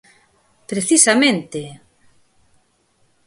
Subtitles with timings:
[0.69, 1.61] ¡Precisamente!